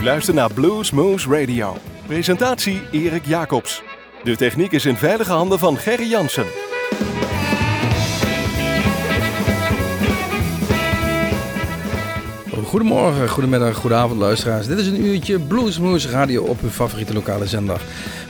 [0.00, 1.76] U luistert naar Blues Moose Radio.
[2.06, 3.82] Presentatie Erik Jacobs.
[4.22, 6.69] De techniek is in veilige handen van Gerry Jansen.
[12.70, 14.66] Goedemorgen, goedemiddag, goedenavond luisteraars.
[14.66, 17.80] Dit is een uurtje Bluesmoose Radio op uw favoriete lokale zender.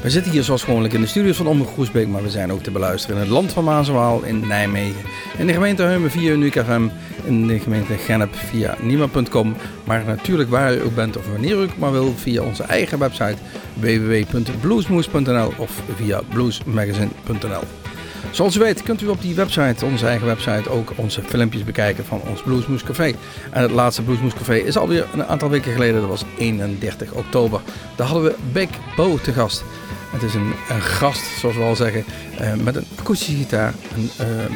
[0.02, 2.62] We zitten hier zoals gewoonlijk in de studios van Omroep Groesbeek, maar we zijn ook
[2.62, 5.00] te beluisteren in het land van Maaswaal in Nijmegen.
[5.38, 6.88] In de gemeente Heumen via Uniek FM,
[7.24, 9.56] in de gemeente Gennep via Nima.com.
[9.84, 12.98] Maar natuurlijk waar u ook bent of wanneer u ook maar wil via onze eigen
[12.98, 13.36] website
[13.74, 17.62] www.bluesmoose.nl of via bluesmagazine.nl.
[18.30, 22.04] Zoals u weet kunt u op die website, onze eigen website, ook onze filmpjes bekijken
[22.04, 23.14] van ons Bluesmoes Café.
[23.50, 27.60] En het laatste Bluesmoes Café is alweer een aantal weken geleden, dat was 31 oktober.
[27.96, 29.64] Daar hadden we Big Bo te gast.
[30.10, 32.04] Het is een, een gast, zoals we al zeggen,
[32.40, 34.10] uh, met een akoestische gitaar, een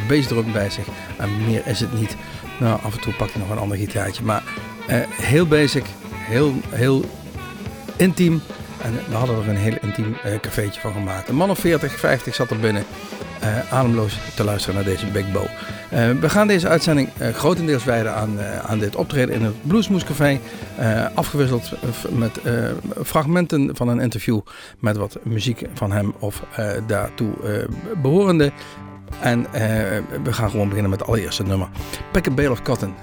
[0.08, 0.86] bassdrum bij zich.
[1.16, 2.16] En meer is het niet.
[2.60, 4.22] Nou, af en toe pakt hij nog een ander gitaartje.
[4.22, 4.42] Maar
[4.90, 5.84] uh, heel basic,
[6.14, 7.04] heel, heel
[7.96, 8.42] intiem.
[8.82, 11.28] En we hadden er een heel intiem uh, cafeetje van gemaakt.
[11.28, 12.84] Een man of 40, 50 zat er binnen.
[13.44, 15.44] Uh, ademloos te luisteren naar deze Big Bow.
[15.44, 20.04] Uh, we gaan deze uitzending uh, grotendeels wijden aan, aan dit optreden in het Bluesmoes
[20.04, 20.40] Café.
[21.14, 21.72] afgewisseld
[22.10, 22.40] met
[23.02, 24.40] fragmenten van een interview
[24.78, 26.42] met wat muziek van hem of
[26.86, 27.32] daartoe
[28.02, 28.52] behorende.
[29.20, 29.46] En
[30.22, 31.68] we gaan gewoon beginnen met het allereerste nummer.
[32.10, 32.94] Pick a Bale of Cotton,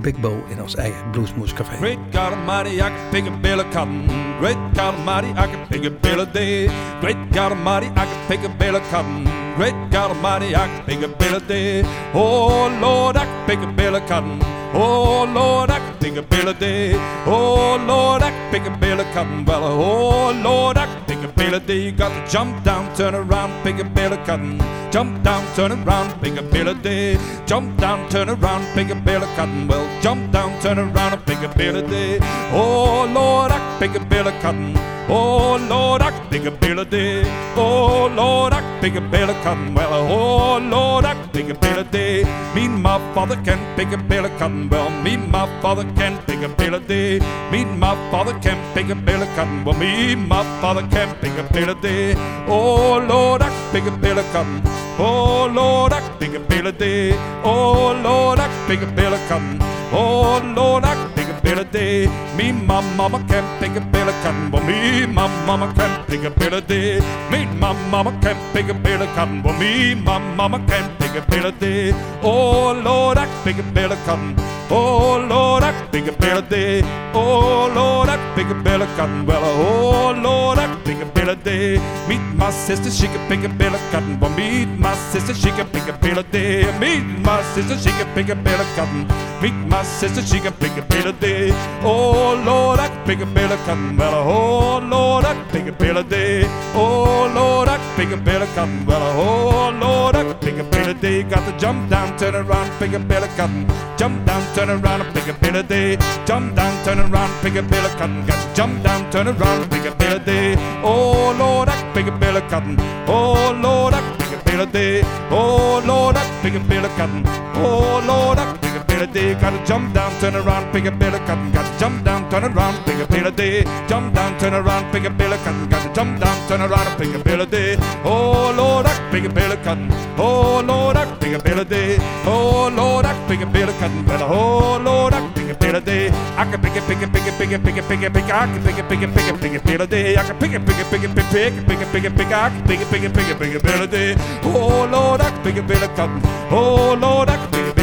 [0.00, 1.76] Big Bow in ons eigen Bluesmoes Café.
[1.76, 4.04] Great God Almighty, I can pick a bale of cotton.
[4.38, 6.70] Great God Almighty, I can pick a bale of day.
[7.00, 9.24] Great God Almighty, I can pick a bale of cotton.
[9.56, 11.84] Great God Almighty, I can pick a bale of day.
[12.12, 14.38] Oh Lord, I can pick a bale of cotton.
[14.74, 16.94] Oh Lord, I pick a bale of day.
[17.26, 19.44] Oh Lord, I can pick a bale of cotton.
[19.44, 21.80] Well, oh Lord, I can pick a bale of day.
[21.80, 24.58] You got to jump down, turn around, pick a bale of cotton.
[24.92, 27.18] Jump down, turn around, pick a bale of day.
[27.46, 29.66] Jump down, turn around, pick a bale of cotton.
[29.66, 32.18] Well, jump down, turn around, pick a bale of day.
[32.52, 34.95] Oh Lord, I can pick a bale of cotton.
[35.08, 37.22] Oh Lord, I can pick a of day.
[37.56, 39.72] Oh Lord, I can pick a of cotton.
[39.72, 42.24] Well, oh Lord, I can pick a of day.
[42.54, 44.68] Me and my father can pick a of cotton.
[44.68, 47.20] Well, me and my father can pick a of day.
[47.52, 49.64] Me and my father can pick a of cotton.
[49.64, 52.14] Well, me and my father can pick a of day.
[52.48, 54.60] Oh Lord, I can pick a of cotton.
[54.98, 57.12] Oh Lord, I can pick a of day.
[57.44, 59.58] Oh Lord, I can pick a of cotton.
[59.92, 61.15] Oh Lord, I can
[61.46, 62.06] pick a day.
[62.36, 64.50] Me my mama can't pick a bale of cotton.
[64.50, 67.00] Well, me my mama can't pick a bale of day.
[67.30, 69.42] Me my mama can't pick a bale of cotton.
[69.42, 71.92] Well, me my mama can't pick a bale of day.
[72.22, 74.34] Oh Lord, I pick a bale of cotton.
[74.68, 76.82] Oh Lord, I pick a bale of day.
[77.14, 79.24] Oh Lord, I pick a bale of cotton.
[79.26, 81.78] Well, oh Lord, I pick a bale of day.
[82.08, 84.18] Meet my sister, she can pick a bale of cotton.
[84.18, 86.64] Well, meet my sister, she can pick a bale of day.
[86.80, 89.06] Meet my sister, she can pick a bale of cotton.
[89.42, 91.35] Meet my sister, she can pick a bale of day.
[91.82, 93.96] Oh Lord, I pick a bale of cotton.
[93.96, 96.44] Well, oh Lord, I pick a bale of day.
[96.74, 98.86] Oh Lord, I pick a bale of cotton.
[98.86, 101.22] Well, oh Lord, I pick a bale of day.
[101.22, 103.66] Got to jump down, turn around, pick a bale of cotton.
[103.96, 105.96] Jump down, turn around, pick a bale of day.
[106.26, 108.26] Jump down, turn around, pick a bale of cotton.
[108.26, 110.56] Got to jump down, turn around, pick a bale of day.
[110.82, 112.76] Oh Lord, I pick a bale of cotton.
[113.06, 115.02] Oh Lord, I pick a bale of day.
[115.30, 117.22] Oh Lord, I pick a bale of cotton.
[117.56, 118.65] Oh Lord, I
[118.96, 119.34] pick a day.
[119.34, 121.52] Got to jump down, turn around, pick a bale of cotton.
[121.52, 123.64] Got to jump down, turn around, pick a bale of day.
[123.88, 125.68] Jump down, turn around, pick a bale of cotton.
[125.68, 127.76] Got to jump down, turn around, pick a bale of day.
[128.04, 129.88] Oh Lord, I pick a bale of cotton.
[130.18, 131.98] Oh Lord, I pick a bale of day.
[132.24, 134.04] Oh Lord, I pick a bale of cotton.
[134.06, 136.08] Well, oh Lord, I pick a bale of day.
[136.36, 138.24] I can pick it, pick it, pick it, pick it, pick it, pick it, pick
[138.24, 138.34] it.
[138.34, 140.16] I can pick it, pick it, pick it, pick it, bale of day.
[140.16, 142.04] I can pick it, pick it, pick it, pick it, pick it, pick it, pick
[142.04, 142.32] it, pick it.
[142.32, 144.16] I can pick it, pick it, pick it, pick it, bale of day.
[144.44, 146.20] Oh Lord, I pick a bale of cotton.
[146.50, 147.36] Oh Lord, I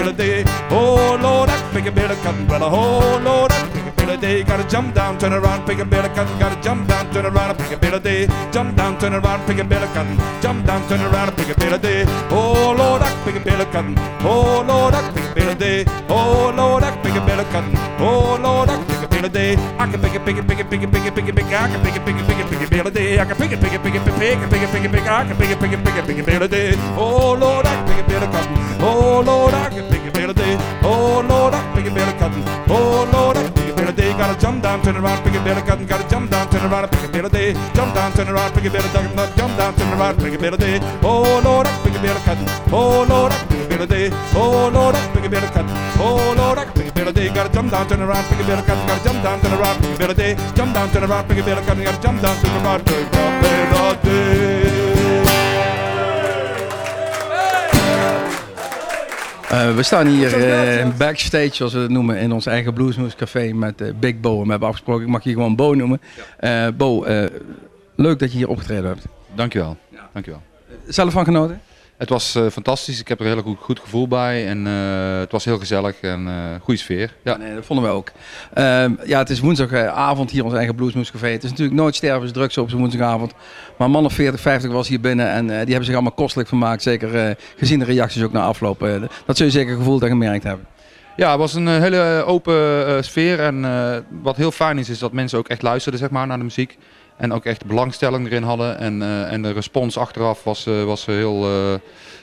[0.07, 0.43] a day.
[0.69, 2.49] Oh Lord, I pick a bale of.
[2.49, 4.43] Well, oh Lord, I pick a of day.
[4.43, 6.15] Gotta jump down, turn around, pick a bale of.
[6.15, 8.27] Gotta jump down, turn around, pick a of day.
[8.51, 10.41] Jump down, turn around, pick a bale of.
[10.41, 12.05] Jump down, turn around, pick a of day.
[12.29, 13.75] Oh Lord, I pick a bale of.
[14.25, 15.85] Oh Lord, I pick a of day.
[16.09, 17.55] Oh Lord, I pick a bale of.
[17.99, 18.92] Oh Lord, I
[19.23, 19.55] can a day.
[19.77, 21.45] I can pick it, pick it, pick it, pick it, pick it, pick it, pick
[21.45, 21.53] it.
[21.53, 23.19] I can pick it, pick it, pick it, pick it, bale of day.
[23.19, 25.03] I can pick it, pick it, pick it, pick it, pick it, pick it, pick
[25.03, 25.07] it.
[25.07, 26.73] I can pick it, pick it, pick it, pick it, bale of day.
[26.97, 28.57] Oh Lord, I can pick a bale of cotton.
[28.81, 30.57] Oh Lord, I can pick a bale of day.
[30.83, 32.43] Oh Lord, I can pick a bale of cotton.
[32.69, 36.29] Oh Lord, I can Piccadilly day, gotta jump down, turn around, Piccadilly cutting, gotta jump
[36.29, 39.93] down, turn around, Piccadilly day, jump down, turn around, Piccadilly ducking, gotta jump down, turn
[39.99, 40.79] around, Piccadilly day.
[41.01, 44.69] Oh Lord, I pick up Piccadilly cutting, oh Lord, I pick up Piccadilly day, oh
[44.73, 47.71] Lord, I pick up Piccadilly cutting, oh Lord, I pick up Piccadilly day, gotta jump
[47.71, 51.03] down, turn around, Piccadilly cutting, gotta jump down, turn around, Piccadilly day, jump down, turn
[51.03, 54.52] around, Piccadilly cutting, gotta jump down, turn around, Piccadilly day.
[59.53, 63.51] Uh, we staan hier uh, backstage, zoals we het noemen, in ons eigen Bluesmoose Café
[63.53, 64.37] met uh, Big Bo.
[64.37, 66.01] En we hebben afgesproken, ik mag je gewoon Bo noemen.
[66.77, 67.05] Bo,
[67.95, 69.05] leuk dat je hier opgetreden hebt.
[69.35, 69.77] Dankjewel.
[69.89, 70.09] Ja.
[70.13, 70.41] Dankjewel.
[70.87, 71.61] Zelf van genoten?
[72.03, 72.99] Het was uh, fantastisch.
[72.99, 74.47] Ik heb er een heel goed, goed gevoel bij.
[74.47, 77.13] En uh, het was heel gezellig en uh, goede sfeer.
[77.23, 77.37] Ja.
[77.37, 78.11] Nee, dat vonden we ook.
[78.53, 81.27] Ehm, ja, het is woensdagavond hier ons eigen Bluesmoes Café.
[81.27, 83.33] Het is natuurlijk nooit stervensdruk zo op zo'n woensdagavond.
[83.77, 86.81] Maar man of 40, 50 was hier binnen en die hebben zich allemaal kostelijk vermaakt.
[86.81, 88.79] Zeker gezien de reacties ook na afloop.
[89.25, 90.65] dat zul je zeker gevoeld en gemerkt hebben.
[91.15, 93.39] Ja, het was een hele open sfeer.
[93.39, 93.65] En
[94.21, 96.77] wat heel fijn is, is dat mensen ook echt luisterden zeg maar, naar de muziek.
[97.17, 98.77] En ook echt belangstelling erin hadden.
[98.77, 101.73] En, uh, en de respons achteraf was, uh, was heel uh,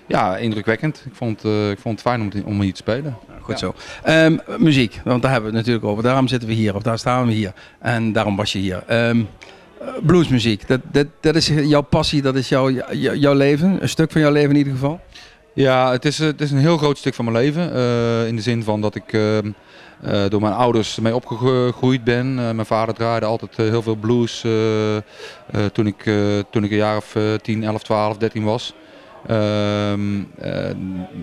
[0.06, 1.02] ja, indrukwekkend.
[1.06, 3.16] Ik vond, ik vond het fijn om, om hier te spelen.
[3.40, 3.74] goed zo.
[4.08, 6.02] Um, muziek, want daar hebben we het natuurlijk over.
[6.02, 7.52] Daarom zitten we hier, of daar staan we hier.
[7.78, 9.08] En daarom was je hier.
[9.08, 9.28] Um,
[10.02, 12.70] bluesmuziek, dat, dat, dat is jouw passie, dat is jouw,
[13.14, 13.82] jouw leven.
[13.82, 15.00] Een stuk van jouw leven in ieder geval.
[15.52, 17.72] Ja, het is, het is een heel groot stuk van mijn leven.
[18.26, 19.50] in de zin van dat ik ehm,
[20.06, 22.26] uh, door mijn ouders mee opgegroeid ben.
[22.26, 24.40] Uh, mijn vader draaide altijd uh, heel veel blues
[25.72, 26.02] toen, ik,
[26.50, 28.74] toen ik een jaar of 10, 11, 12, 13 was.
[29.26, 30.22] Ehm,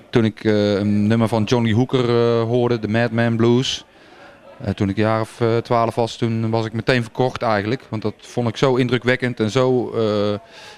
[0.10, 2.10] toen ik een nummer van Johnny Hooker
[2.40, 3.86] hoorde, de Madman Blues.
[4.76, 7.82] toen ik een jaar of 12 was, toen was ik meteen verkocht eigenlijk.
[7.90, 9.94] Want dat vond ik zo indrukwekkend en zo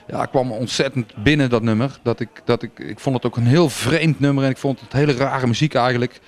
[0.08, 2.00] ja, kwam ontzettend binnen dat nummer.
[2.02, 4.80] Dat ik, dat ik, ik vond het ook een heel vreemd nummer en ik vond
[4.80, 6.20] het hele rare muziek eigenlijk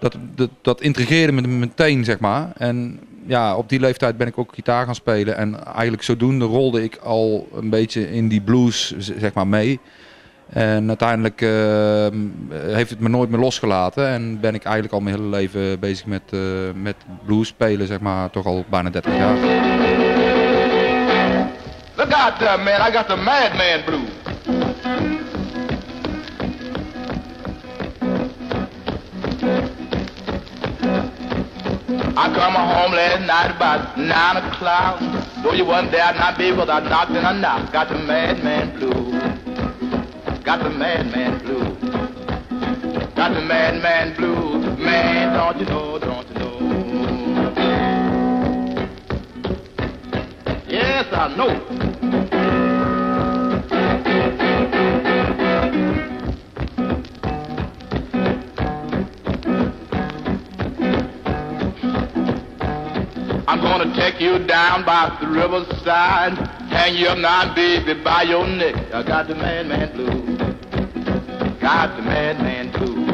[0.00, 2.52] dat, dat, dat intrigeerde me meteen, zeg maar.
[2.56, 5.36] En ja, op die leeftijd ben ik ook gitaar gaan spelen.
[5.36, 9.80] En eigenlijk zodoende rolde ik al een beetje in die blues, zeg maar, mee.
[10.50, 12.06] En uiteindelijk uh,
[12.50, 14.08] heeft het me nooit meer losgelaten.
[14.08, 16.40] En ben ik eigenlijk al mijn hele leven bezig met, uh,
[16.74, 19.36] met blues spelen, zeg maar, toch al bijna 30 jaar.
[21.96, 22.88] Look out there, man.
[22.88, 25.29] I got the madman blues.
[32.16, 35.00] I come home last night about nine o'clock.
[35.42, 37.72] Though you wasn't there, not be because I knocked and I knocked.
[37.72, 39.12] Got the madman blue.
[40.42, 41.76] Got the madman blue.
[43.14, 44.76] Got the madman blue.
[44.76, 46.58] Man, don't you know, don't you know?
[50.68, 51.69] Yes, I know.
[64.20, 66.36] You down by the riverside,
[66.68, 68.74] hang you up now, baby, by your neck.
[68.92, 70.36] I got the man, man blue.
[71.58, 73.06] Got the man, man blue.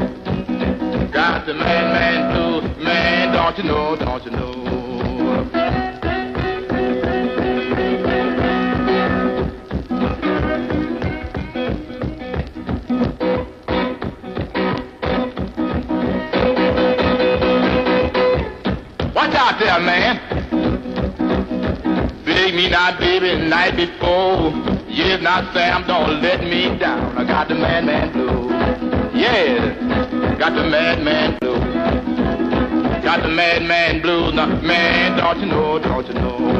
[1.13, 2.85] Got the man, man blue.
[2.85, 4.57] Man, don't you know, don't you know?
[19.39, 20.26] out there, man.
[22.57, 24.51] Me not, baby, night before.
[24.89, 27.19] Yes, not Sam, don't let me down.
[27.19, 28.49] I got the madman blue.
[29.15, 31.59] Yeah, got the madman blue.
[33.03, 34.33] Got the madman blues.
[34.33, 36.56] Now, man, don't you know, don't you know?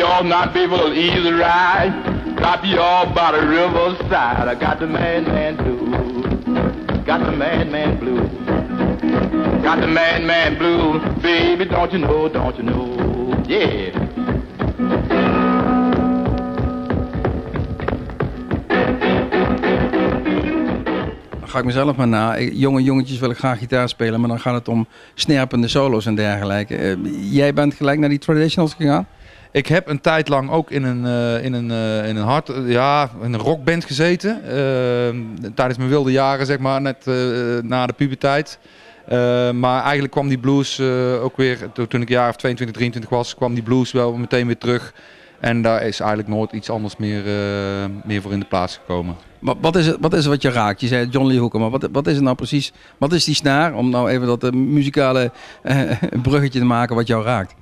[0.00, 1.92] Not be able to easy ride.
[2.36, 4.48] Drop you all by the riverside.
[4.48, 7.02] I got the madman blue.
[7.04, 8.22] Got the madman blue.
[9.62, 10.98] Got the madman blue.
[11.20, 13.44] Baby, don't you know, don't you know?
[13.46, 14.04] Yeah.
[21.54, 22.40] ga ik mezelf maar na.
[22.40, 26.96] Jonge jongetjes willen graag gitaar spelen, maar dan gaat het om snerpende solo's en dergelijke.
[26.96, 29.06] Uh, jij bent gelijk naar die traditionals gegaan?
[29.54, 32.50] Ik heb een tijd lang ook in een, uh, in een, uh, in een, hard,
[32.66, 34.40] ja, een rockband gezeten.
[34.44, 37.06] Uh, tijdens mijn wilde jaren, zeg maar, net
[37.62, 38.58] na de puberteit.
[39.54, 40.80] maar eigenlijk kwam die blues
[41.20, 41.58] ook weer,
[41.88, 44.92] toen ik jaar of 22, 23 was, kwam die blues wel meteen weer terug.
[45.44, 49.16] En daar is eigenlijk nooit iets anders meer, eh, meer voor in de plaats gekomen.
[49.38, 50.80] Wat, wat, is het, wat is het wat je raakt?
[50.80, 52.72] Je zei John Lee Hooker, maar wat, wat is het nou precies?
[52.98, 53.74] Wat is die snaar?
[53.74, 55.30] Om nou even dat eh, muzikale
[55.62, 55.90] eh,
[56.22, 57.54] bruggetje te maken wat jou raakt.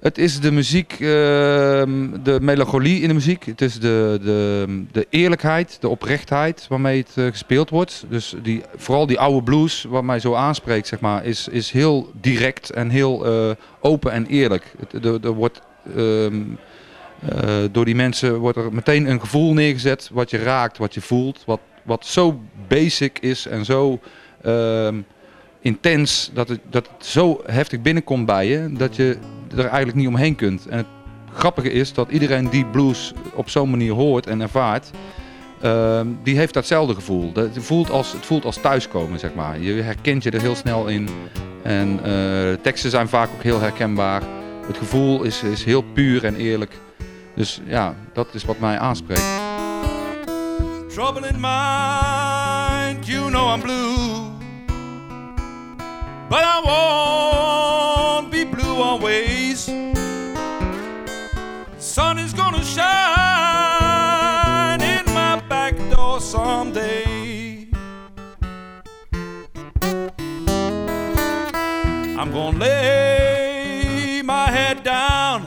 [0.00, 3.44] Het is de muziek, ehm, de melancholie in de muziek.
[3.44, 8.04] Het is de, de, de eerlijkheid, de oprechtheid waarmee het eh, gespeeld wordt.
[8.08, 12.12] Dus die, vooral die oude blues, wat mij zo aanspreekt, zeg maar, is, is heel
[12.20, 14.74] direct en heel eh, open en eerlijk.
[15.02, 15.60] Er, er wordt,
[15.96, 16.42] ehm,
[17.28, 21.00] eh, door die mensen wordt er meteen een gevoel neergezet wat je raakt, wat je
[21.00, 21.42] voelt.
[21.46, 24.00] Wat, wat zo basic is en zo
[24.42, 25.00] ehm,
[25.60, 29.18] intens, dat het, dat het zo heftig binnenkomt bij je, dat je
[29.52, 30.66] er eigenlijk niet omheen kunt.
[30.66, 30.86] En het
[31.34, 34.90] grappige is dat iedereen die blues op zo'n manier hoort en ervaart,
[35.60, 37.32] ehm, die heeft datzelfde gevoel.
[37.32, 39.60] Dat het, voelt als, het voelt als thuiskomen, zeg maar.
[39.60, 41.08] Je herkent je er heel snel in.
[41.62, 44.22] En eh, de teksten zijn vaak ook heel herkenbaar.
[44.66, 46.72] Het gevoel is, is heel puur en eerlijk.
[47.34, 49.28] Dus ja, dat is wat mij aanspreekt.
[50.88, 54.00] Trouble in mind, you know I'm blue.
[58.80, 59.64] Always.
[61.78, 62.80] Sun is gonna shine
[64.80, 67.68] in my back door someday.
[72.18, 75.46] I'm gonna lay my head down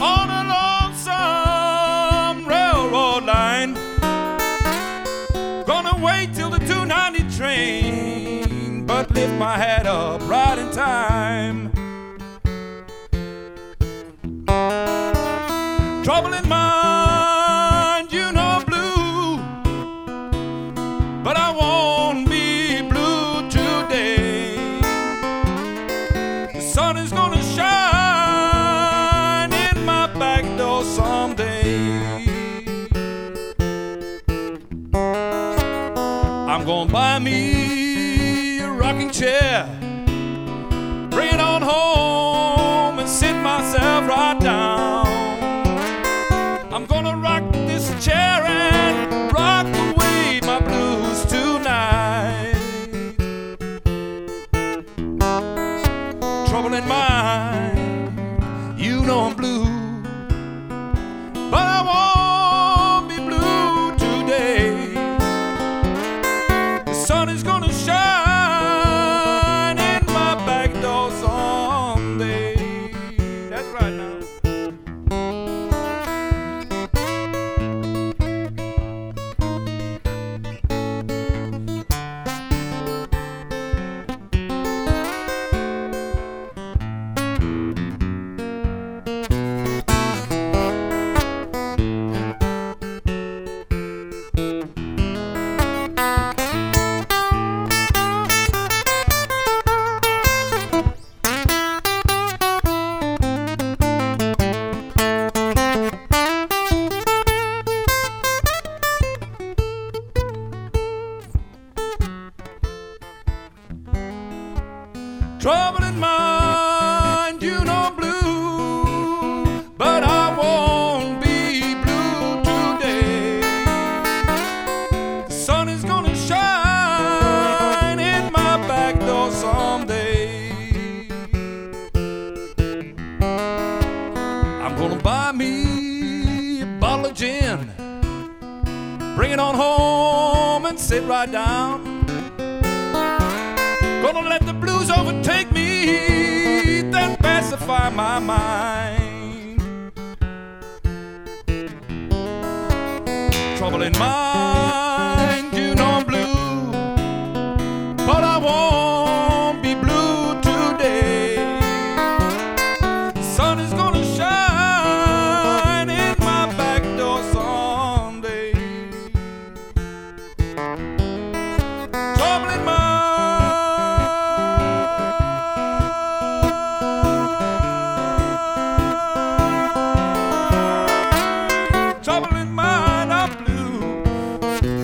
[0.00, 3.74] on a lonesome railroad line.
[5.64, 11.07] Gonna wait till the 290 train, but lift my head up right in time.
[16.08, 16.87] Trouble in mind,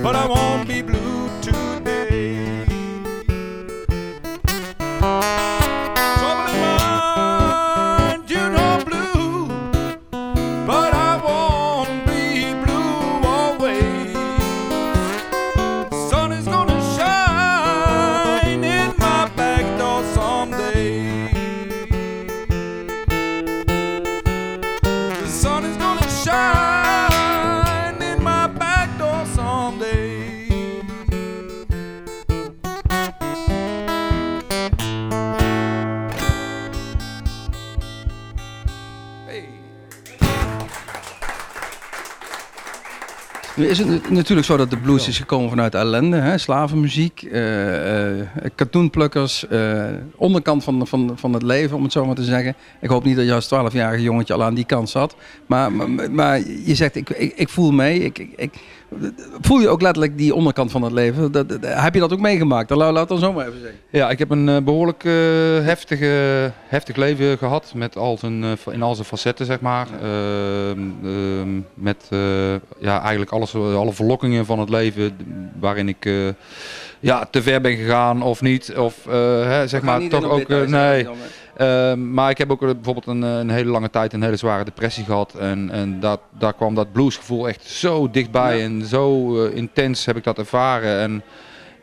[0.04, 1.13] but I won't be blue.
[43.75, 46.38] Is het natuurlijk zo dat de blues is gekomen vanuit ellende, hè?
[46.38, 49.85] slavenmuziek, eh, eh, katoenplukkers, eh,
[50.16, 52.54] onderkant van, van, van het leven, om het zo maar te zeggen.
[52.81, 55.16] Ik hoop niet dat je als 12-jarige jongetje al aan die kant zat.
[55.47, 57.99] Maar, maar, maar je zegt, ik, ik, ik voel mee.
[58.00, 58.54] Ik, ik-
[59.41, 61.33] voel je ook letterlijk die onderkant van het leven?
[61.33, 62.69] Dat, dat- heb je dat ook meegemaakt?
[62.69, 63.79] Dan laat laat dan zo maar even zeggen.
[63.91, 65.13] Ja, ik heb een eh, behoorlijk eh,
[65.67, 69.87] heftige, heftig leven gehad met al zijn, eh, in al zijn facetten, zeg maar.
[70.03, 72.19] Ehm, ehm, met eh,
[72.79, 75.17] ja, eigenlijk alles, eh, alle verlokkingen van het leven
[75.61, 76.13] waarin ik eh,
[77.01, 78.75] ja, te ver ben gegaan of niet.
[78.77, 79.13] Of eh,
[79.45, 80.49] hè, zeg maar toch ook...
[80.49, 81.07] eh, nee,
[81.56, 84.64] Ehm, maar ik heb ook bijvoorbeeld een, eh, een hele lange tijd een hele zware
[84.64, 85.34] depressie gehad.
[85.34, 88.64] En, en dat, daar kwam dat bluesgevoel echt zo dichtbij Ja.
[88.64, 90.99] en zo eh, intens heb ik dat ervaren.
[90.99, 91.23] En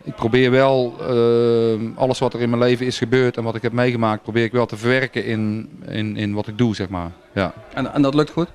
[0.04, 3.62] ik probeer wel ehm, alles wat er in mijn leven is gebeurd en wat ik
[3.62, 7.12] heb meegemaakt, probeer ik wel te verwerken in, in, in wat ik doe, zeg maar.
[7.34, 7.54] Ja.
[7.74, 8.48] En, en dat lukt goed?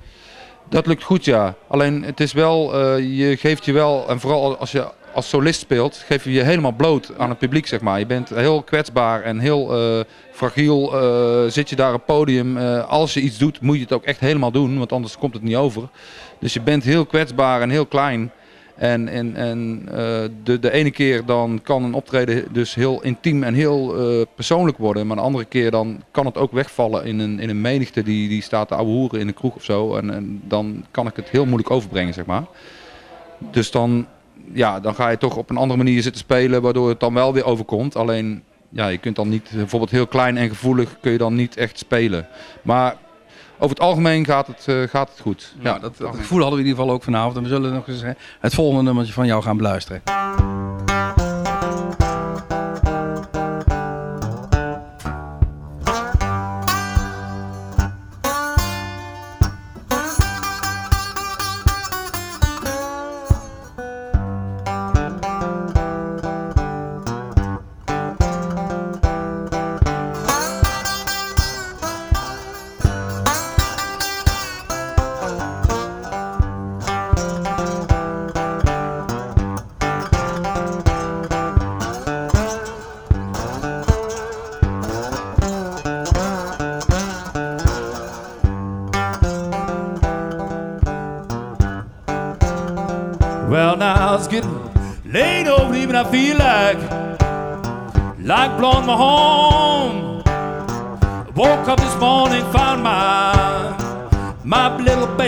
[0.68, 1.54] Dat lukt goed, ja.
[1.68, 5.60] Alleen het is wel, eh, je geeft je wel, en vooral als je als solist
[5.60, 7.98] speelt, geef je je helemaal bloot aan het publiek, zeg maar.
[7.98, 10.92] Je bent heel kwetsbaar en heel eh, fragiel.
[10.92, 13.92] eh, zit je daar op het podium, eh, als je iets doet, moet je het
[13.92, 15.88] ook echt helemaal doen, want anders komt het niet over.
[16.38, 18.30] Dus je bent heel kwetsbaar en heel klein.
[18.74, 19.88] En, en, en
[20.44, 23.94] de, de ene keer dan kan een optreden dus heel intiem en heel
[24.34, 25.06] persoonlijk worden.
[25.06, 28.28] Maar de andere keer dan kan het ook wegvallen in een, in een menigte die,
[28.28, 29.96] die staat te ouwe hoeren in een kroeg of zo.
[29.96, 32.44] En, en dan kan ik het heel moeilijk overbrengen, zeg maar.
[33.38, 34.06] Dus dan,
[34.52, 37.32] ja, dan ga je toch op een andere manier zitten spelen, waardoor het dan wel
[37.32, 37.96] weer overkomt.
[37.96, 41.56] Alleen, ja, je kunt dan niet, bijvoorbeeld heel klein en gevoelig, kun je dan niet
[41.56, 42.26] echt spelen.
[42.62, 42.96] Maar
[43.58, 45.54] over het algemeen gaat het, eh, gaat het goed.
[45.60, 47.36] Ja, dat, dat gevoel hadden we in ieder geval ook vanavond.
[47.36, 48.10] En we zullen nog eens eh,
[48.40, 50.02] het volgende nummertje van jou gaan beluisteren.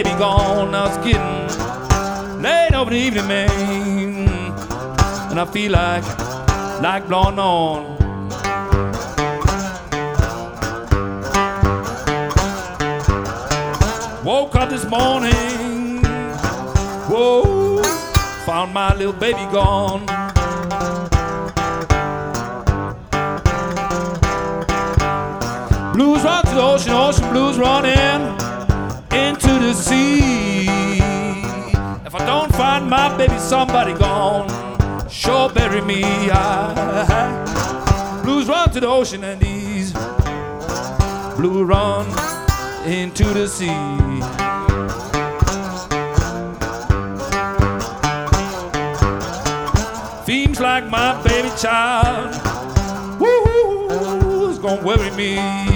[0.03, 0.71] Baby gone.
[0.71, 4.29] Now it's getting late over the evening, man,
[5.31, 6.05] and I feel like
[6.81, 7.97] like blowing on.
[14.25, 16.05] Woke up this morning,
[17.11, 17.83] whoa,
[18.47, 20.07] found my little baby gone.
[25.93, 28.38] Blues run to the ocean, ocean blues running
[29.69, 30.63] the sea.
[32.07, 34.49] If I don't find my baby, somebody gone,
[35.11, 36.03] sure bury me.
[36.31, 37.43] I,
[38.25, 39.93] blues run to the ocean and these
[41.37, 42.07] blue run
[42.87, 43.67] into the sea.
[50.25, 52.31] Seems like my baby child,
[53.21, 55.68] woo, is gonna worry me.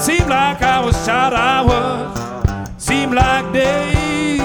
[0.00, 4.40] Seemed like I was child hours, seemed like days.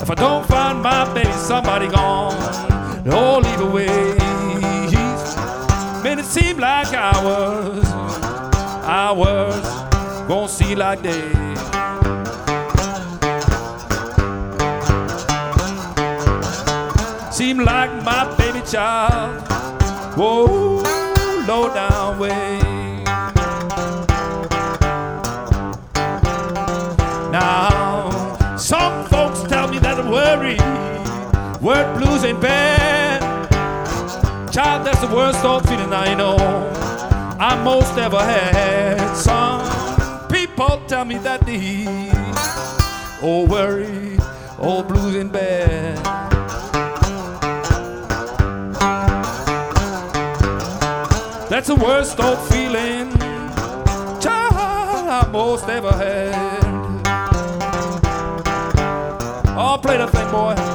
[0.00, 2.36] If I don't find my baby, somebody gone,
[3.06, 3.86] oh, leave away.
[6.04, 7.84] Man, it seemed like hours,
[8.84, 9.66] hours,
[10.28, 11.58] gonna see like days.
[17.34, 19.42] Seem like my baby child.
[20.16, 20.44] Whoa,
[21.48, 22.69] low down way.
[30.36, 30.60] Worried.
[31.60, 33.20] Word blues ain't bad.
[34.52, 36.36] Child, that's the worst old feeling I know
[37.38, 39.14] I most ever had.
[39.14, 41.86] Some people tell me that the
[43.22, 44.18] old oh, worry,
[44.58, 45.98] old blues ain't bad.
[51.50, 53.10] That's the worst old feeling
[54.20, 56.59] child I most ever had.
[60.30, 60.69] boy.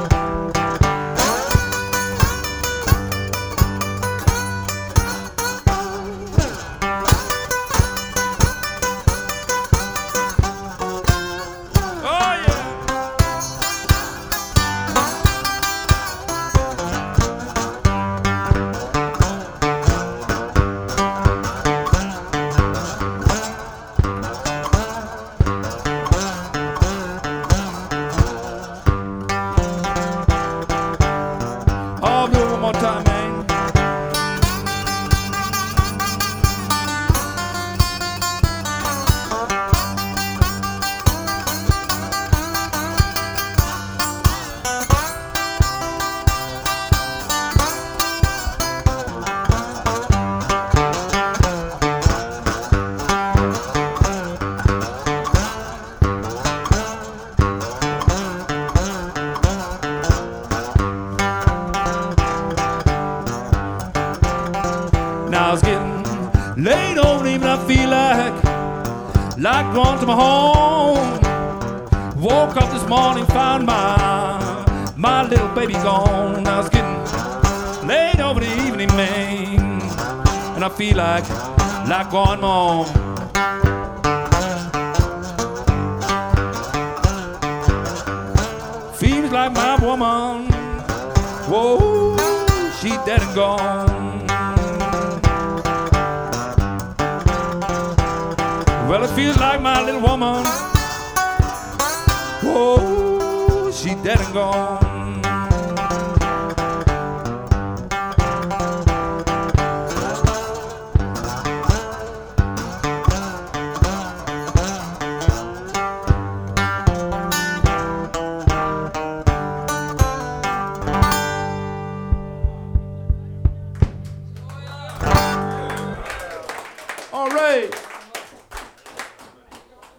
[80.93, 81.27] Like
[81.87, 82.85] like going home.
[88.95, 90.51] Feels like my woman.
[91.49, 92.17] Whoa,
[92.79, 94.27] she dead and gone.
[98.87, 100.45] Well, it feels like my little woman.
[102.43, 104.94] Whoa, she dead and gone.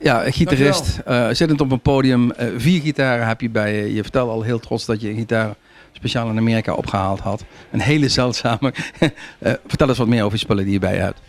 [0.06, 2.30] Ja, gitarist, eh, zittend op een podium.
[2.30, 3.94] eh, vier gitaren heb je bij je.
[3.94, 5.54] Je vertelde al heel trots dat je een gitaar
[5.92, 7.44] speciaal in Amerika opgehaald had.
[7.70, 8.72] Een hele zeldzame.
[9.38, 11.20] Eh, vertel eens wat meer over die spullen die je bij je hebt.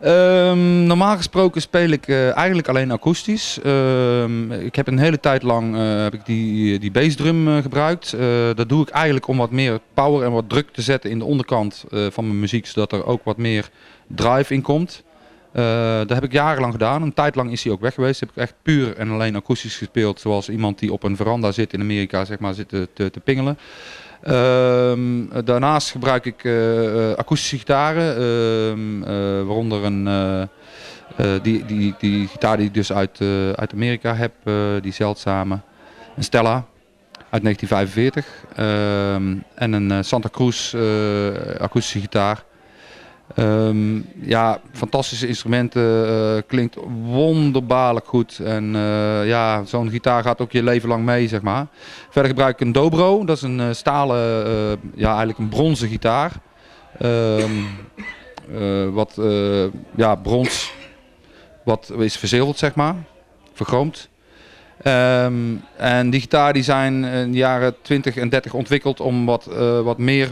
[0.00, 3.58] Ehm, normaal gesproken speel ik eigenlijk alleen akoestisch.
[3.62, 8.16] Ehm, ik heb een hele tijd lang heb ik die, die bassdrum gebruikt.
[8.54, 11.24] Dat doe ik eigenlijk om wat meer power en wat druk te zetten in de
[11.24, 13.68] onderkant van mijn muziek, zodat er ook wat meer
[14.06, 15.02] drive in komt.
[15.52, 17.02] Eh, dat heb ik jarenlang gedaan.
[17.02, 18.20] Een tijd lang is hij ook weg geweest.
[18.20, 21.72] Heb ik echt puur en alleen akoestisch gespeeld, zoals iemand die op een veranda zit
[21.72, 23.58] in Amerika, zeg maar, zit te, te, pingelen.
[24.22, 30.48] Ehm, daarnaast gebruik ik eh, eh, akoestische gitaren, ehm, eh, waaronder een,
[31.42, 33.20] die, die, die gitaar die ik dus uit,
[33.54, 34.32] uit Amerika heb,
[34.82, 35.58] die zeldzame,
[36.16, 36.64] een Stella
[37.30, 40.74] uit 1945 ehm, en een Santa Cruz
[41.58, 42.44] akoestische gitaar.
[43.34, 48.38] Ehm, ja, fantastische instrumenten, eh, klinkt wonderbaarlijk goed.
[48.38, 51.66] En eh, ja, zo'n gitaar gaat ook je leven lang mee, zeg maar.
[52.10, 54.18] Verder gebruik ik een dobro, dat is een eh, stalen,
[54.94, 56.32] ja eigenlijk een bronzen gitaar.
[56.98, 57.50] Ehm,
[58.54, 59.20] eh, wat,
[59.96, 60.72] ja, brons,
[61.64, 62.94] wat is verzilverd, zeg maar,
[63.52, 64.08] vergroomd.
[64.82, 65.34] Ehm,
[65.76, 69.44] en die gitaar die zijn in de jaren 20 en 30 ontwikkeld om wat,
[69.82, 70.30] wat meer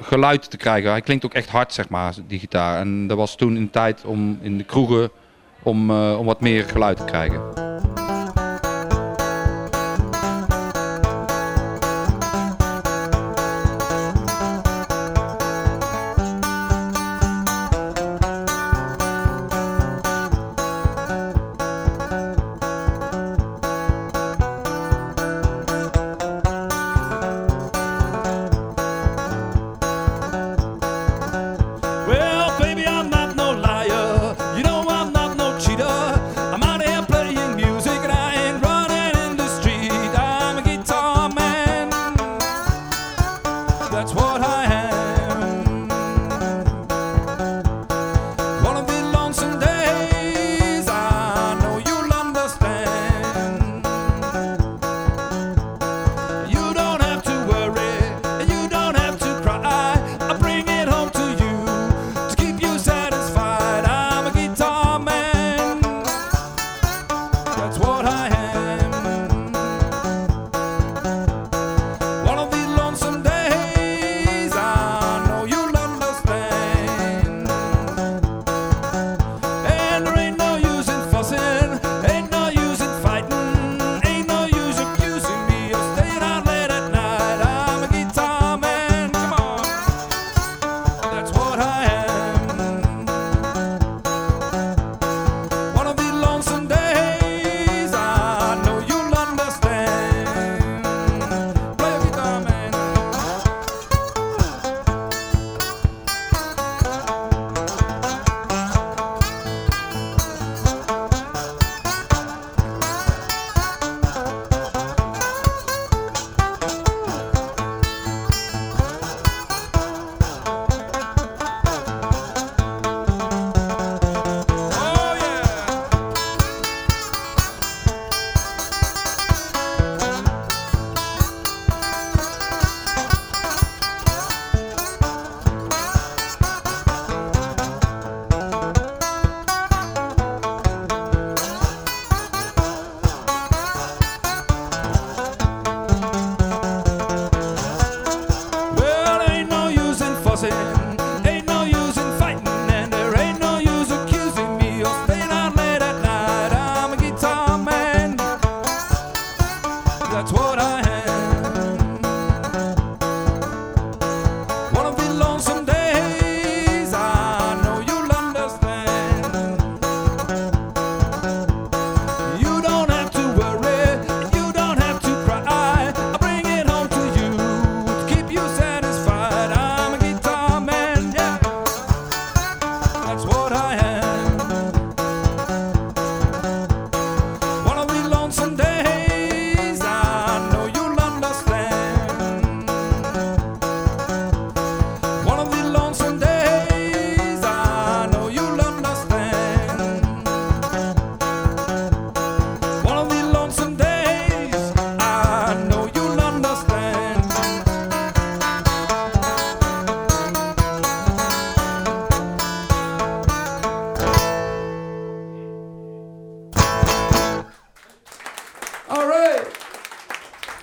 [0.00, 0.90] geluid te krijgen.
[0.90, 2.78] Hij klinkt ook echt hard, zeg maar, die gitaar.
[2.78, 5.10] En dat was toen in tijd om in de kroegen
[5.62, 7.69] om, eh, om wat meer geluid te krijgen.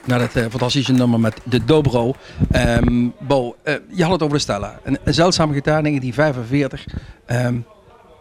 [0.05, 2.13] Naar het eh, fantastische nummer met de Dobro.
[2.51, 4.79] Ehm, Bo, eh, je had het over de Stella.
[4.83, 6.85] Een, een zeldzame gitaar, 1945.
[7.25, 7.55] Ehm,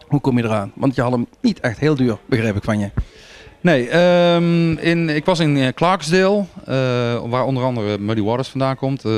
[0.07, 0.71] hoe kom je eraan?
[0.75, 2.89] Want je had hem niet echt heel duur, begreep ik van je.
[3.61, 6.75] Nee, ehm, in, ik was in eh, Clarksdale, eh,
[7.29, 9.05] waar onder andere Muddy Waters vandaan komt.
[9.05, 9.11] Eh,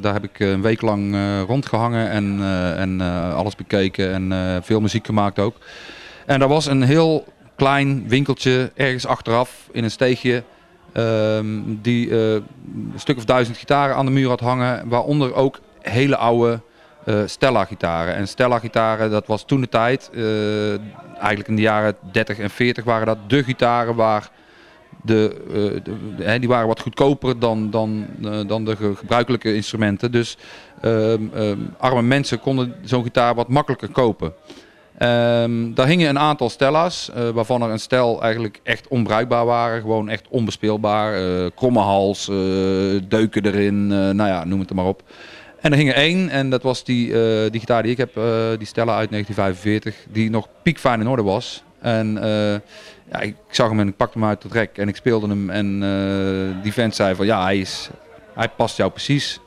[0.00, 4.32] daar heb ik een week lang eh, rondgehangen en, eh, en eh, alles bekeken en
[4.32, 5.56] eh, veel muziek gemaakt ook.
[6.26, 7.24] En daar was een heel
[7.56, 10.42] klein winkeltje ergens achteraf in een steegje.
[10.92, 14.88] ehm, die eh, een stuk of duizend gitaren aan de muur had hangen.
[14.88, 16.60] Waaronder ook hele oude
[17.04, 18.14] eh, Stella-gitaren.
[18.14, 20.70] En Stella-gitaren, dat was toen de tijd, eh,
[21.18, 24.30] eigenlijk in de jaren 30 en 40 waren dat de gitaren waar
[25.02, 25.36] de,
[26.40, 28.06] die waren wat goedkoper dan, dan,
[28.46, 30.12] dan de ge- gebruikelijke instrumenten.
[30.12, 30.36] Dus
[30.80, 34.32] ehm, ehm, arme mensen konden zo'n gitaar wat makkelijker kopen.
[34.98, 39.80] Ehm, daar hingen een aantal Stella's, eh, waarvan er een stel eigenlijk echt onbruikbaar waren.
[39.80, 41.14] Gewoon echt onbespeelbaar.
[41.14, 42.36] eh, kromme hals, eh,
[43.08, 45.02] deuken erin, nou ja, noem het er maar op.
[45.60, 47.06] En er hing er één, en dat was die,
[47.50, 48.14] die gitaar die ik heb,
[48.58, 51.62] die Stella uit 1945, die nog piekfijn in orde was.
[51.80, 52.18] En
[53.10, 55.50] ja, ik zag hem en ik pakte hem uit het rek en ik speelde hem.
[55.50, 55.80] En
[56.62, 57.88] die vent zei van ja, hij, is,
[58.34, 59.40] hij past jou precies.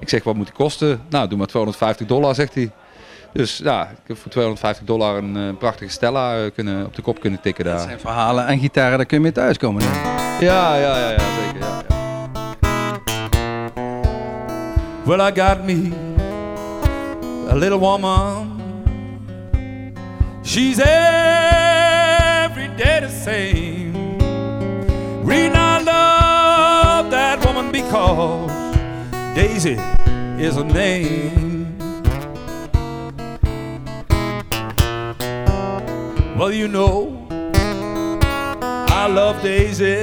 [0.00, 1.00] Ik zeg, wat moet hij kosten?
[1.10, 2.70] Nou, doe maar 250 dollar, zegt hij.
[3.32, 7.02] Dus ja, ik heb voor 250 dollar een eh, prachtige Stella eh, kunnen, op de
[7.02, 7.82] kop kunnen tikken Dat daar.
[7.82, 9.82] zijn verhalen en gitaren, daar kun je mee thuiskomen.
[10.40, 11.60] Ja, ja, ja, ja zeker.
[11.60, 12.00] Ja, ja.
[15.04, 15.90] Well, I got me
[17.50, 18.60] a little woman.
[20.44, 20.90] She's every
[22.76, 23.90] day the same.
[25.24, 28.52] Reason I love that woman because
[29.34, 29.76] Daisy
[30.38, 31.51] is her name.
[36.42, 39.94] Well, you know, I love Daisy.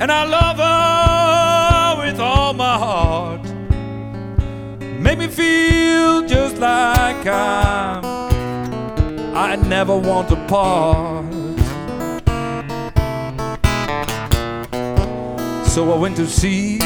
[0.00, 3.44] And I love her with all my heart.
[4.98, 8.02] Make me feel just like I'm.
[9.36, 11.26] I never want to part.
[15.66, 16.78] So I went to see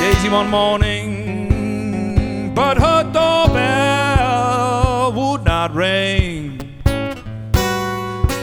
[0.00, 3.79] Daisy one morning, but her doorbell
[6.10, 6.58] ring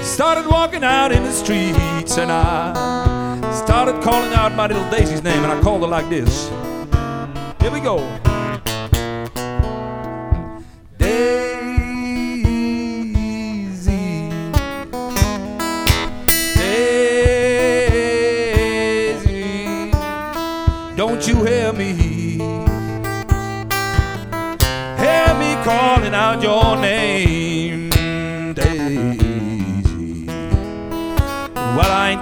[0.01, 5.43] started walking out in the streets and I started calling out my little Daisy's name
[5.43, 6.49] and I called her like this.
[7.61, 7.97] Here we go.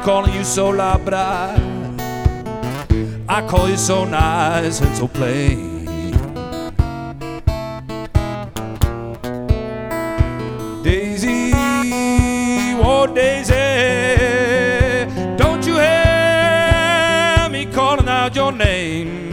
[0.05, 0.69] Calling you so
[1.03, 1.55] but I,
[3.47, 5.83] call you so nice and so plain.
[10.83, 11.53] Daisy,
[12.83, 13.55] oh Daisy,
[15.37, 19.31] don't you hear me calling out your name?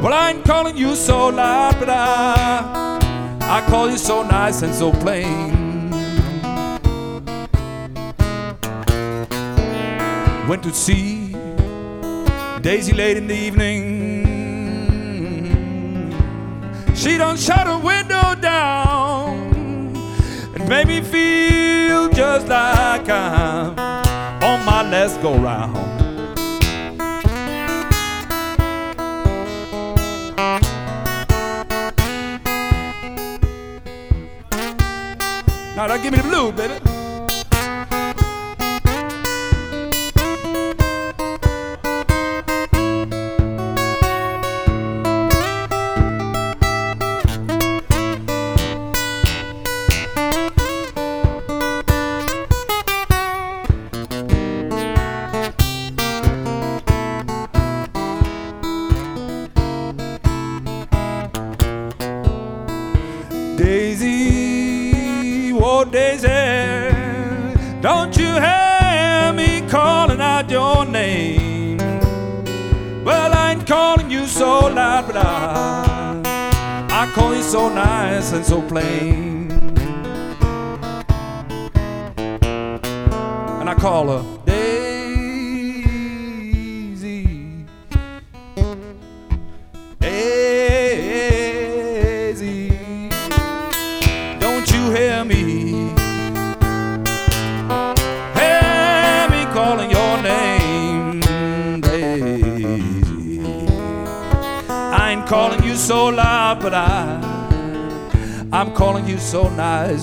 [0.00, 1.30] Well, I ain't calling you so
[1.88, 3.08] I,
[3.42, 5.57] I call you so nice and so plain.
[10.74, 11.32] See
[12.60, 14.24] Daisy late in the evening.
[16.94, 19.96] She done shut her window down
[20.54, 23.78] and made me feel just like I'm
[24.42, 25.74] on my last go round.
[35.76, 36.87] Now, now give me the blue, baby.
[78.20, 79.17] And so plain.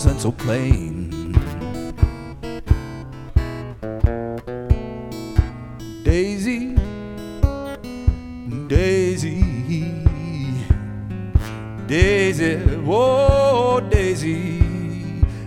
[0.06, 1.34] And so plain.
[6.04, 6.76] Daisy,
[8.68, 10.04] Daisy,
[11.88, 14.62] Daisy, whoa, Daisy.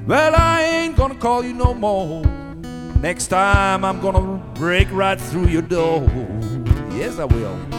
[0.07, 2.25] Well, I ain't gonna call you no more.
[3.01, 6.03] Next time I'm gonna break right through your door.
[6.93, 7.78] Yes, I will.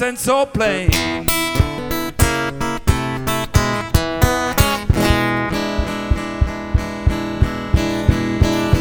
[0.00, 0.90] Nice and so plain.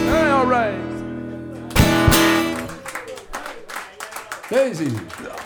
[0.09, 0.75] Hey, all right.
[4.49, 4.89] Daisy.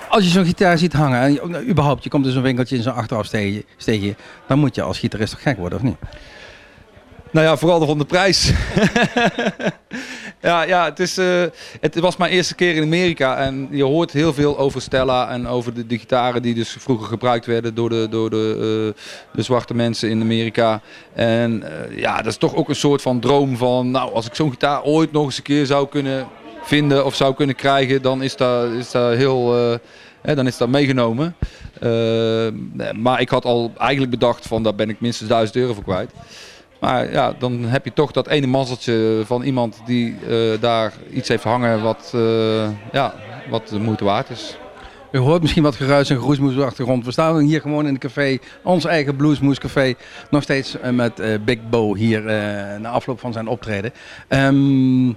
[0.10, 2.82] Als je zo'n gitaar ziet hangen, en nou, überhaupt, je komt in zo'n winkeltje in
[2.82, 4.16] zo'n achterafsteegje, steegje,
[4.48, 5.98] dan moet je als gitarist toch gek worden, of niet?
[7.32, 8.52] Nou ja, vooral rond de prijs.
[10.42, 11.44] ja, ja het, is, eh,
[11.82, 15.48] het was mijn eerste keer in Amerika en je hoort heel veel over Stella en
[15.48, 18.56] over de, gitaren die dus vroeger gebruikt werden door de, door de,
[18.96, 19.02] eh,
[19.34, 20.82] de zwarte mensen in Amerika.
[21.14, 24.36] En eh, ja, dat is toch ook een soort van droom van, nou, als ik
[24.36, 26.28] zo'n gitaar ooit nog eens een keer zou kunnen
[26.64, 29.80] vinden of zou kunnen krijgen, dan is dat, is dat heel,
[30.22, 31.36] dan is dat meegenomen.
[32.96, 36.12] Maar ik had al eigenlijk bedacht van, daar ben ik minstens 1000 euro voor kwijt.
[36.80, 41.28] Maar ja, dan heb je toch dat ene mazzeltje van iemand die eh, daar iets
[41.28, 43.14] heeft hangen wat, eh, ja,
[43.50, 44.58] wat de moeite waard is.
[45.12, 47.06] U hoort misschien wat geruis en geroesmoes op de achtergrond.
[47.06, 49.94] We staan hier gewoon in het café, ons eigen Bluesmoes Café.
[50.30, 52.22] Nog steeds eh, met Big Bo hier
[52.80, 53.92] na afloop van zijn optreden.
[54.28, 55.08] Ehm,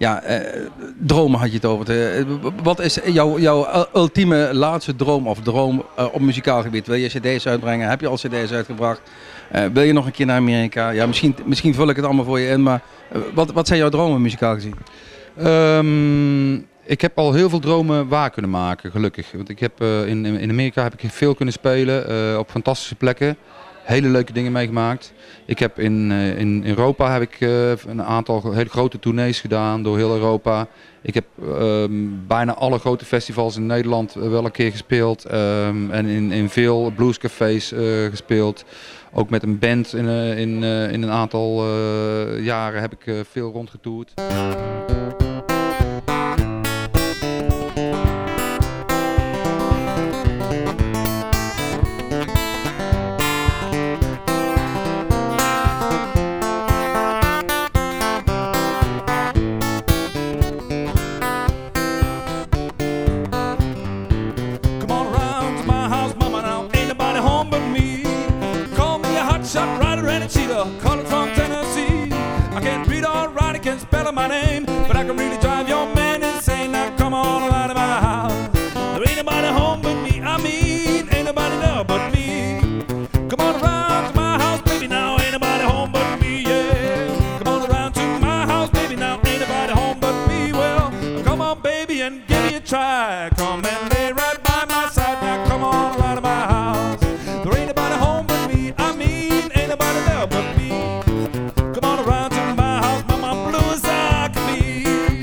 [0.00, 0.60] ja, eh,
[0.98, 2.16] dromen had je het over.
[2.16, 2.24] Eh,
[2.62, 6.86] wat is jouw, jouw ultieme laatste droom of droom eh, op muzikaal gebied?
[6.86, 7.88] Wil je cd's uitbrengen?
[7.88, 9.00] Heb je al cd's uitgebracht?
[9.50, 10.90] Eh, wil je nog een keer naar Amerika?
[10.90, 12.80] Ja, misschien, misschien vul ik het allemaal voor je in, maar
[13.34, 14.74] wat, wat zijn jouw dromen muzikaal gezien?
[15.36, 19.32] Ehm, ik heb al heel veel dromen waar kunnen maken, gelukkig.
[19.32, 23.36] Want ik heb, in, in Amerika heb ik veel kunnen spelen op fantastische plekken.
[23.90, 25.12] Hele leuke dingen meegemaakt.
[25.44, 29.82] Ik heb in, eh, in Europa heb ik, eh, een aantal hele grote tournees gedaan
[29.82, 30.66] door heel Europa.
[31.02, 31.92] Ik heb ehm,
[32.26, 35.24] bijna alle grote festivals in Nederland eh, wel een keer gespeeld.
[35.24, 37.72] ehm, en in, in veel bluescafés
[38.10, 38.64] gespeeld.
[39.12, 40.62] Ook met een band in, in,
[40.92, 41.66] in een aantal
[42.40, 44.12] jaren heb ik veel rondgetoerd.
[92.00, 93.30] And give me a try.
[93.36, 95.22] Come and lay right by my side.
[95.22, 97.00] Now come on around to my house.
[97.00, 98.72] There ain't nobody home but me.
[98.78, 100.68] I mean, ain't nobody there but me.
[101.74, 105.22] Come on around to my house, mama, blue as I can be.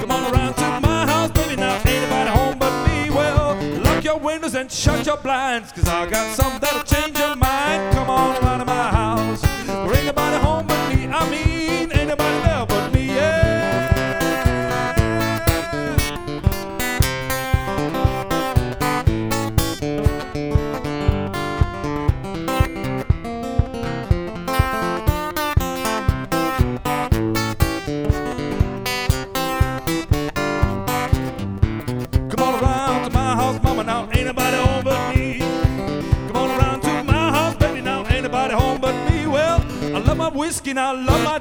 [0.00, 3.10] Come on around to my house, baby, now ain't nobody home but me.
[3.10, 6.47] Well, lock your windows and shut your blinds, cause I got something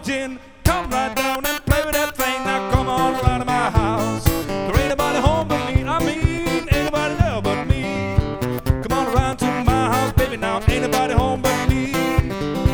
[0.07, 0.39] gin.
[0.63, 2.45] Come right down and play with that thing.
[2.45, 4.23] Now come on around of my house.
[4.23, 5.83] There ain't nobody home but me.
[5.83, 7.81] I mean, ain't nobody there but me.
[8.83, 10.37] Come on around to my house, baby.
[10.37, 11.91] Now ain't nobody home but me.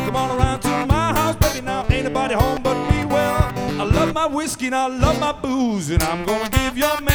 [0.06, 1.60] Come on around to my house, baby.
[1.60, 3.04] Now ain't nobody home but me.
[3.04, 7.00] Well, I love my whiskey and I love my booze and I'm gonna give your
[7.00, 7.13] man.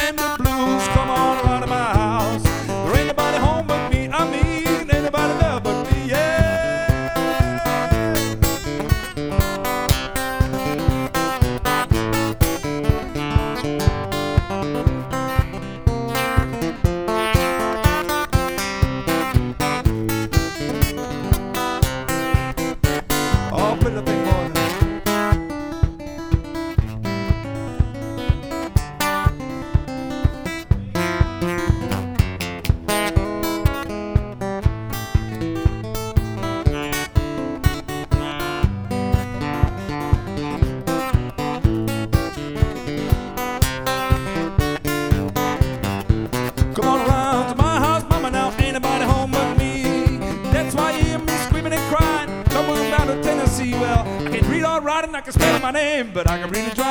[55.71, 56.88] My name, but I can really drive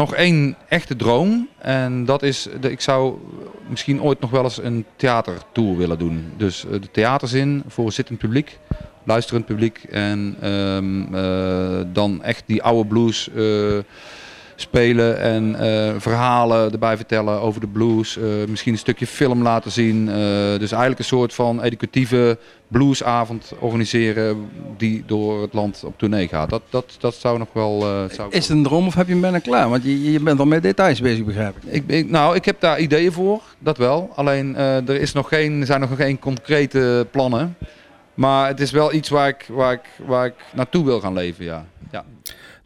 [0.00, 1.48] nog één echte droom.
[1.58, 3.18] En dat is, de, ik zou
[3.68, 6.32] misschien ooit nog wel eens een theatertour willen doen.
[6.36, 8.58] Dus eh, de theaters in voor zittend publiek,
[9.04, 9.78] luisterend publiek.
[9.90, 13.44] En ehm, eh, dan echt die oude blues eh,
[14.54, 15.56] spelen en
[16.00, 18.18] verhalen erbij vertellen over de blues.
[18.48, 20.06] Misschien een stukje film laten zien.
[20.58, 22.38] Dus eigenlijk een soort van educatieve
[22.70, 26.50] bluesavond organiseren die door het land op tournee gaat.
[26.50, 27.80] Dat, dat, dat zou nog wel...
[27.82, 29.68] eh, zou Is het een droom of heb je hem bijna klaar?
[29.68, 31.72] Want je, je bent al met details bezig, begrijp ik.
[31.72, 34.10] ik, ik- nou, ik heb daar ideeën voor, dat wel.
[34.14, 37.56] Alleen eh, er, is nog geen, zijn nog geen concrete plannen.
[38.14, 41.44] Maar het is wel iets waar ik, waar ik, waar ik naartoe wil gaan leven,
[41.44, 41.66] ja.
[41.92, 42.04] ja.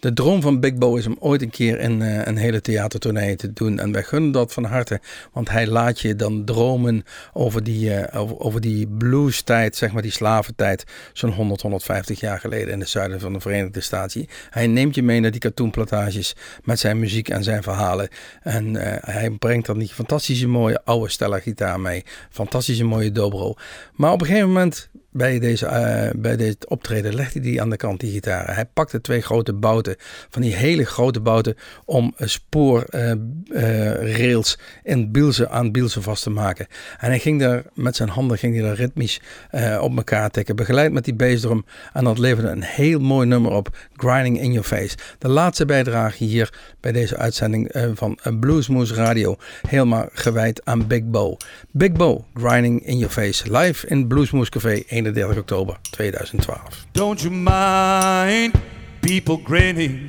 [0.04, 3.36] De droom van Big Bo is om ooit een keer een, eh, een hele theatertournee
[3.36, 3.78] te doen.
[3.78, 5.00] En wij gunnen dat van harte.
[5.32, 10.10] Want hij laat je dan dromen over die, eh, over, die blues-tijd, zeg maar die
[10.10, 10.84] slaventijd.
[11.12, 14.26] Zo'n 100, 150 jaar geleden in het zuiden van de Verenigde Staten.
[14.50, 18.08] Hij neemt je mee naar die cartoonplantages met zijn muziek en zijn verhalen.
[18.42, 22.04] En eh, hij brengt dan die fantastische mooie oude Stella gitaar mee.
[22.30, 23.54] Fantastische mooie dobro.
[23.94, 27.70] Maar op een gegeven moment bij, deze, eh, bij dit optreden legde hij die aan
[27.70, 28.54] de kant, die gitaren.
[28.54, 29.96] Hij pakte twee grote bouten,
[30.30, 36.66] van die hele grote bouten, om spoorrails in Bielse, aan Bielse vast te maken.
[36.98, 40.56] En hij ging daar met zijn handen ging hij daar ritmisch eh, op elkaar tikken,
[40.56, 41.64] begeleid met die bassdrum.
[41.92, 44.96] En dat leverde een heel mooi nummer op, Grinding in Your Face.
[45.18, 49.36] De laatste bijdrage hier bij deze uitzending eh, van eh, Bluesmoose Radio,
[49.68, 51.36] helemaal gewijd aan Big Bo.
[51.70, 56.86] Big Bo, Grinding in Your Face, live in Bluesmoose Café, 31 oktober 2012.
[56.94, 58.58] Don't you mind
[59.02, 60.08] people grinning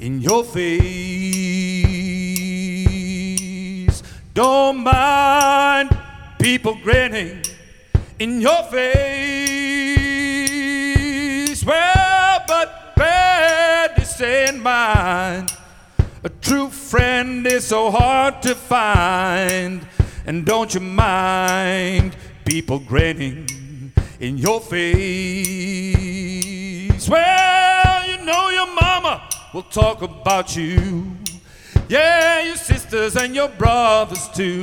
[0.00, 0.78] in your face?
[4.34, 5.96] Don't mind
[6.40, 7.42] people grinning
[8.18, 9.28] in your face.
[11.64, 15.52] Well, but bad is in mind.
[16.24, 19.86] A true friend is so hard to find.
[20.26, 23.46] And don't you mind people grinning
[24.20, 24.98] in your face?
[27.08, 31.12] Well, you know your mama will talk about you.
[31.88, 34.62] Yeah, your sisters and your brothers too.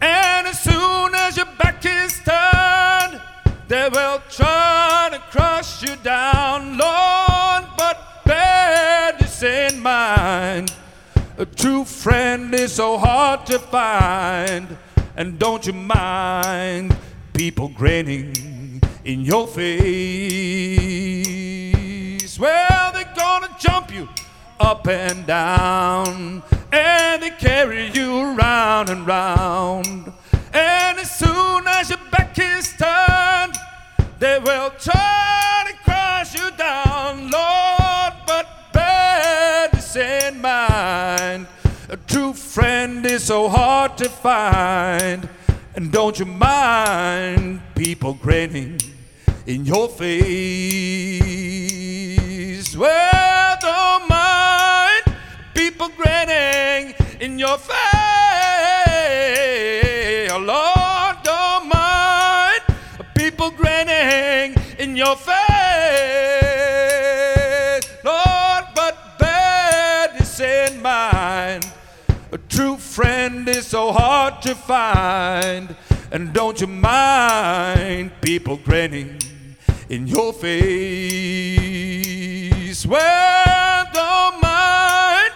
[0.00, 3.20] And as soon as your back is turned,
[3.68, 7.64] they will try to crush you down, Lord.
[7.78, 10.74] But bear this in mind.
[11.38, 14.76] A true friend is so hard to find.
[15.16, 16.94] And don't you mind
[17.34, 19.74] people grinning in your face?
[22.38, 24.08] Well, they're gonna jump you
[24.58, 30.12] up and down, and they carry you round and round.
[30.52, 33.56] And as soon as your back is turned,
[34.20, 38.14] they will try to crush you down, Lord.
[38.26, 41.48] But bear this in mind.
[41.88, 45.28] A true friend is so hard to find.
[45.76, 48.78] And don't you mind people grinning
[49.44, 50.14] in your face?
[52.76, 55.02] Well, don't mind
[55.52, 57.74] people grinning in your face.
[60.30, 62.62] Oh, Lord, don't mind
[63.16, 65.43] people grinning in your face.
[72.94, 75.74] Friend is so hard to find.
[76.12, 79.18] And don't you mind people grinning
[79.88, 80.54] in your face?
[82.86, 85.32] Well, don't mind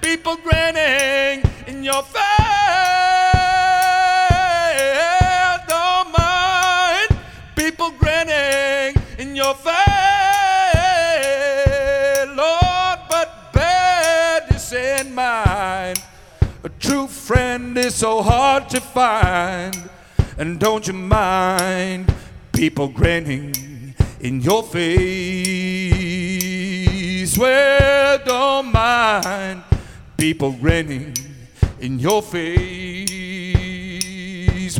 [0.00, 2.61] people grinning in your face.
[17.22, 19.88] Friend is so hard to find.
[20.36, 22.12] And don't you mind
[22.52, 24.98] people grinning in your face?
[27.38, 29.62] Well, don't mind
[30.16, 31.14] people grinning
[31.78, 32.58] in your face.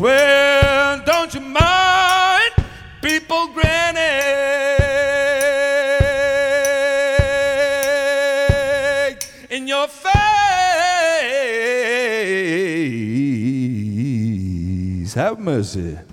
[0.01, 2.53] Well, don't you mind
[3.01, 3.93] people grinning
[9.49, 10.22] in your face?
[15.39, 16.12] Mercy.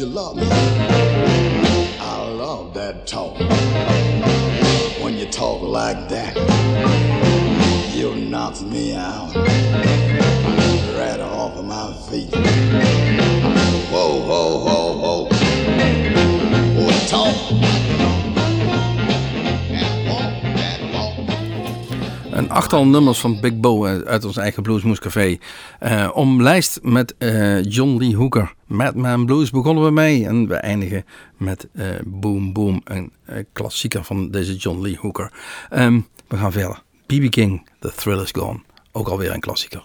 [0.00, 0.46] You love me.
[2.00, 3.38] I love that talk.
[5.02, 6.34] When you talk like that,
[7.94, 9.34] you knock me out
[10.96, 12.34] right off of my feet.
[13.92, 15.28] Whoa, whoa, whoa, whoa.
[16.78, 17.36] Oh, talk.
[22.30, 25.38] Een achttal nummers van Big Bo uit ons eigen Bluesmoes Café.
[25.78, 28.58] Eh omlijst met eh, John Lee Hooker.
[28.70, 30.26] Madman Blues begonnen we mee.
[30.26, 31.04] En we eindigen
[31.36, 32.80] met eh, Boom Boom.
[32.84, 35.32] Een eh, klassieker van deze John Lee Hooker.
[35.70, 36.82] Ehm, we gaan verder.
[37.06, 37.30] B.B.
[37.30, 38.60] King, The Thrill Is Gone.
[38.92, 39.84] Ook alweer een klassieker.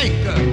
[0.00, 0.49] maker.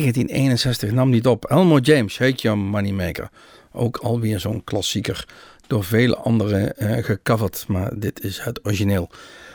[0.00, 1.44] ...1961 nam niet op.
[1.44, 3.30] Elmo James, Shake Your Moneymaker.
[3.72, 5.28] Ook alweer zo'n klassieker.
[5.66, 7.64] Door vele anderen eh, gecoverd.
[7.68, 9.10] Maar dit is het origineel.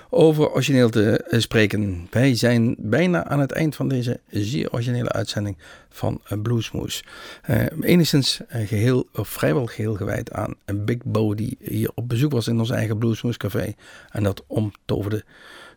[0.10, 2.08] Over origineel te eh, spreken.
[2.12, 5.58] Wij zijn bijna aan het eind van deze zeer originele uitzending
[5.92, 7.04] van eh, Bluesmoes.
[7.42, 12.32] Eh, enigszins eh, geheel, of vrijwel geheel gewijd aan Big Bo die hier op bezoek
[12.32, 13.74] was in ons eigen Bluesmoes Café.
[14.10, 15.24] En dat omtoverde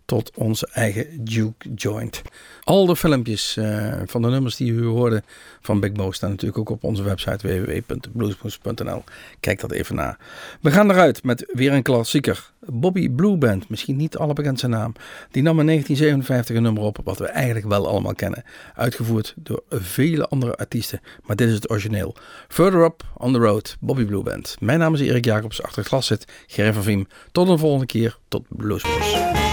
[0.04, 2.22] tot onze eigen Duke Joint.
[2.64, 5.22] Al de filmpjes eh, van de nummers die u hoorde
[5.60, 9.04] van Big Bo staan natuurlijk ook op onze website www.bluesmoes.nl.
[9.40, 10.16] Kijk dat even na.
[10.60, 12.52] We gaan eruit met weer een klassieker.
[12.66, 14.92] Bobby Blue Band, misschien niet de allerbekendste naam.
[15.30, 18.44] Die nam in 1957 een nummer op wat we eigenlijk wel allemaal kennen.
[18.74, 22.14] Uitgevoerd door vele andere artiesten, maar dit is het origineel.
[22.48, 24.56] Further Up on the Road, Bobby Blue Band.
[24.60, 27.06] Mijn naam is Erik Jacobs, achter het glas zit Gerrit van Viem.
[27.32, 29.43] Tot een volgende keer, tot Bluesmoes.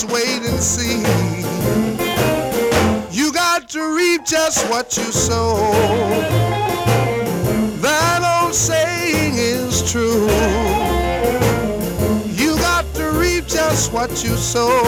[0.00, 1.00] Just wait and see.
[3.10, 5.56] You got to reap just what you sow.
[7.80, 10.26] That old saying is true.
[12.34, 14.82] You got to reap just what you sow.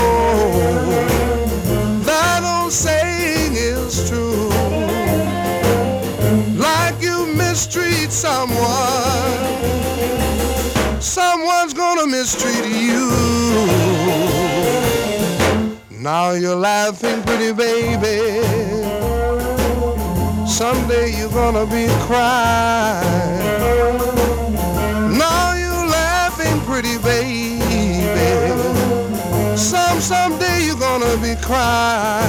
[2.05, 4.49] That old saying is true.
[6.57, 8.63] Like you mistreat someone,
[11.03, 13.11] someone's gonna mistreat you.
[15.91, 18.41] Now you're laughing, pretty baby.
[20.47, 23.03] Someday you're gonna be crying.
[25.19, 27.57] Now you're laughing, pretty baby.
[29.57, 32.22] Some someday you're gonna be crying.